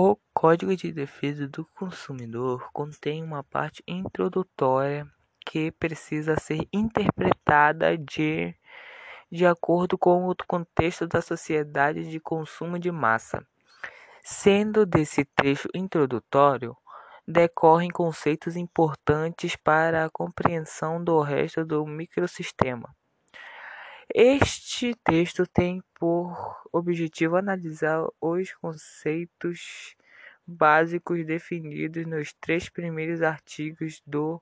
[0.00, 5.04] O Código de Defesa do Consumidor contém uma parte introdutória
[5.44, 8.54] que precisa ser interpretada de,
[9.28, 13.44] de acordo com o contexto da sociedade de consumo de massa.
[14.22, 16.76] Sendo desse trecho introdutório,
[17.26, 22.94] decorrem conceitos importantes para a compreensão do resto do microsistema.
[24.14, 26.34] Este texto tem por
[26.72, 29.94] objetivo analisar os conceitos
[30.46, 34.40] básicos definidos nos três primeiros artigos do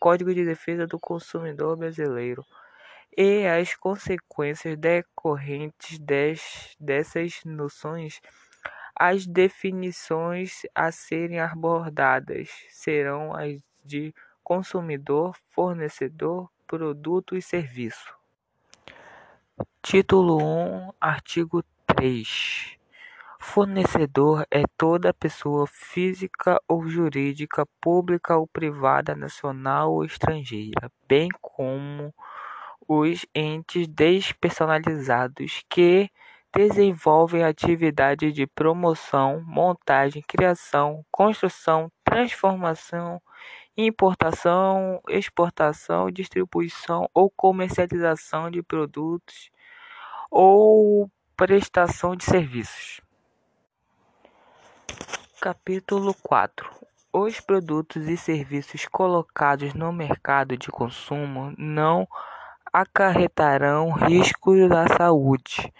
[0.00, 2.44] Código de Defesa do Consumidor Brasileiro
[3.16, 8.20] e as consequências decorrentes des, dessas noções.
[8.92, 14.12] As definições a serem abordadas serão as de
[14.42, 18.15] consumidor, fornecedor, produto e serviço.
[19.88, 22.76] Título 1, artigo 3.
[23.38, 32.12] Fornecedor é toda pessoa física ou jurídica, pública ou privada, nacional ou estrangeira, bem como
[32.88, 36.10] os entes despersonalizados que
[36.52, 43.22] desenvolvem atividade de promoção, montagem, criação, construção, transformação,
[43.76, 49.54] importação, exportação, distribuição ou comercialização de produtos
[50.30, 53.00] ou prestação de serviços.
[55.40, 56.68] Capítulo 4
[57.12, 62.08] Os produtos e serviços colocados no mercado de consumo não
[62.72, 65.72] acarretarão riscos à saúde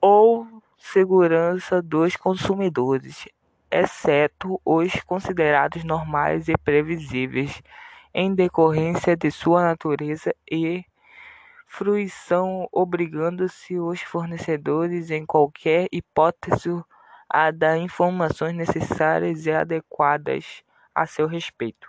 [0.00, 3.28] ou segurança dos consumidores,
[3.70, 7.62] exceto os considerados normais e previsíveis
[8.14, 10.84] em decorrência de sua natureza e
[11.68, 16.82] fruição, obrigando-se os fornecedores, em qualquer hipótese,
[17.28, 21.88] a dar informações necessárias e adequadas a seu respeito.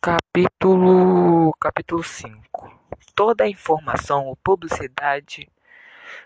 [0.00, 2.80] Capítulo capítulo 5
[3.14, 5.48] Toda informação ou publicidade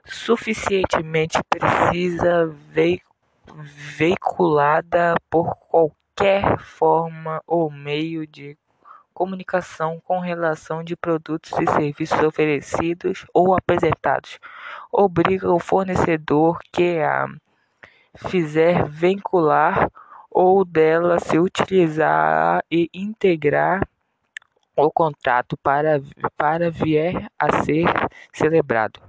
[0.04, 2.54] suficientemente precisa
[3.96, 8.56] veiculada por qualquer forma ou meio de
[9.16, 14.38] comunicação com relação de produtos e serviços oferecidos ou apresentados,
[14.92, 17.26] obriga o fornecedor que a
[18.28, 19.90] fizer vincular
[20.30, 23.88] ou dela se utilizar e integrar
[24.76, 26.02] o contrato para,
[26.36, 27.86] para vier a ser
[28.34, 29.00] celebrado.